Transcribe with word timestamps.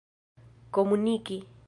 komuniki 0.73 1.37